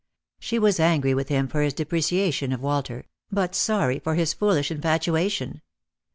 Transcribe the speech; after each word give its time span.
She 0.39 0.57
was 0.57 0.79
angry 0.79 1.13
with 1.13 1.29
him 1.29 1.47
for 1.47 1.61
his 1.61 1.75
depreciation 1.75 2.51
of 2.53 2.61
Walter, 2.63 3.05
but 3.31 3.53
sorry 3.53 3.99
for 3.99 4.15
his 4.15 4.33
foolish 4.33 4.71
infatuation. 4.71 5.61